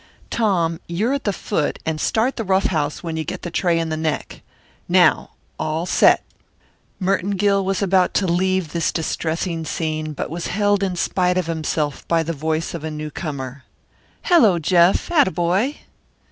Tom, 0.31 0.79
you're 0.87 1.13
at 1.13 1.25
the 1.25 1.31
foot 1.31 1.77
and 1.85 2.01
start 2.01 2.35
the 2.35 2.43
rough 2.43 2.65
house 2.65 3.03
when 3.03 3.17
you 3.17 3.23
get 3.23 3.43
the 3.43 3.51
tray 3.51 3.77
in 3.77 3.89
the 3.89 3.95
neck. 3.95 4.41
Now, 4.89 5.33
all 5.59 5.85
set." 5.85 6.23
Merton 6.99 7.37
Gill 7.37 7.63
was 7.63 7.83
about 7.83 8.15
to 8.15 8.25
leave 8.25 8.71
this 8.71 8.91
distressing 8.91 9.63
scene 9.63 10.13
but 10.13 10.31
was 10.31 10.47
held 10.47 10.81
in 10.81 10.95
spite 10.95 11.37
of 11.37 11.45
himself 11.45 12.07
by 12.07 12.23
the 12.23 12.33
voice 12.33 12.73
of 12.73 12.83
a 12.83 12.89
newcomer. 12.89 13.63
"Hello, 14.23 14.57
Jeff! 14.57 15.11
Atta 15.11 15.29
boy!" 15.29 15.77